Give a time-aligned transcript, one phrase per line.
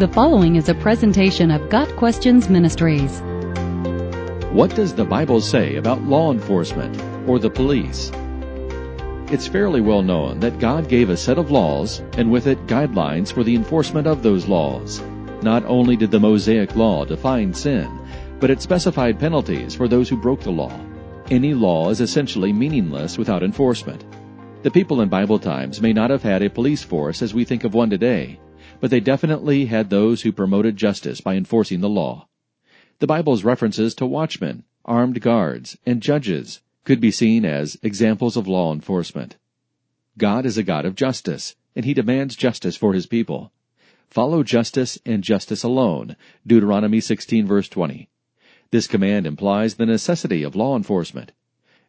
[0.00, 3.20] The following is a presentation of Got Questions Ministries.
[4.50, 8.10] What does the Bible say about law enforcement or the police?
[9.30, 13.30] It's fairly well known that God gave a set of laws and with it guidelines
[13.30, 15.02] for the enforcement of those laws.
[15.42, 18.00] Not only did the Mosaic Law define sin,
[18.38, 20.80] but it specified penalties for those who broke the law.
[21.30, 24.06] Any law is essentially meaningless without enforcement.
[24.62, 27.64] The people in Bible times may not have had a police force as we think
[27.64, 28.40] of one today,
[28.80, 32.26] but they definitely had those who promoted justice by enforcing the law.
[32.98, 38.48] The Bible's references to watchmen, armed guards, and judges could be seen as examples of
[38.48, 39.36] law enforcement.
[40.16, 43.52] God is a God of justice, and He demands justice for His people.
[44.08, 48.08] Follow justice and justice alone, Deuteronomy 16 verse 20.
[48.70, 51.32] This command implies the necessity of law enforcement.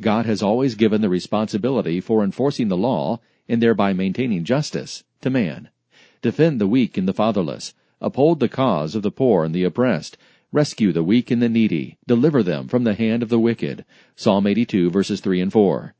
[0.00, 5.30] God has always given the responsibility for enforcing the law, and thereby maintaining justice, to
[5.30, 5.70] man
[6.24, 10.16] defend the weak and the fatherless, uphold the cause of the poor and the oppressed,
[10.52, 13.84] rescue the weak and the needy, deliver them from the hand of the wicked.
[14.16, 15.94] Psalm 82 verses 3 and 4.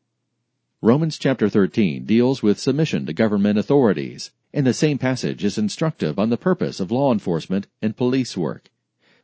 [0.80, 6.18] Romans chapter 13 deals with submission to government authorities, and the same passage is instructive
[6.18, 8.70] on the purpose of law enforcement and police work.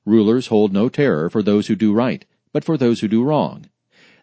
[0.05, 3.71] Rulers hold no terror for those who do right, but for those who do wrong.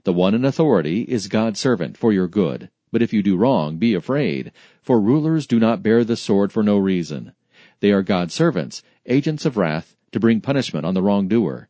[0.03, 2.69] The one in authority is God's servant for your good.
[2.89, 6.63] But if you do wrong, be afraid, for rulers do not bear the sword for
[6.63, 7.33] no reason.
[7.81, 11.67] They are God's servants, agents of wrath, to bring punishment on the wrongdoer.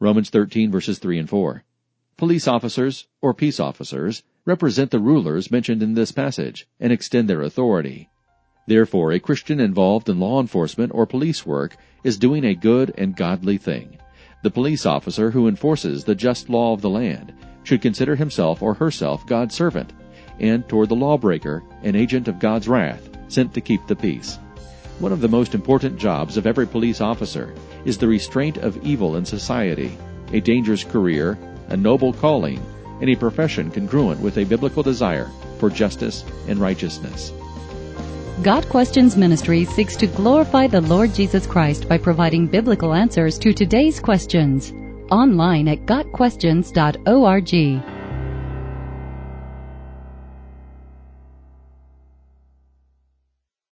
[0.00, 1.62] Romans 13 verses 3 and 4.
[2.16, 7.42] Police officers, or peace officers, represent the rulers mentioned in this passage and extend their
[7.42, 8.08] authority.
[8.66, 13.14] Therefore, a Christian involved in law enforcement or police work is doing a good and
[13.14, 13.98] godly thing.
[14.42, 18.72] The police officer who enforces the just law of the land should consider himself or
[18.72, 19.92] herself God's servant
[20.40, 24.38] and toward the lawbreaker, an agent of God's wrath, sent to keep the peace.
[24.98, 29.16] One of the most important jobs of every police officer is the restraint of evil
[29.16, 29.96] in society,
[30.32, 31.38] a dangerous career,
[31.68, 32.64] a noble calling,
[33.00, 37.32] and a profession congruent with a biblical desire for justice and righteousness.
[38.42, 43.54] Got Questions Ministry seeks to glorify the Lord Jesus Christ by providing biblical answers to
[43.54, 44.72] today's questions.
[45.10, 47.95] Online at GotQuestions.org.